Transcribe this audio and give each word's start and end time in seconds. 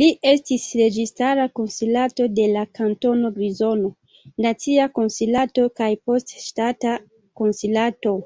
Li 0.00 0.08
estis 0.32 0.66
registara 0.80 1.46
konsilanto 1.60 2.26
de 2.36 2.44
la 2.52 2.62
Kantono 2.80 3.32
Grizono, 3.40 3.90
nacia 4.46 4.86
konsilanto 5.00 5.66
kaj 5.82 5.90
poste 6.12 6.44
ŝtata 6.46 6.94
konsilanto. 7.42 8.16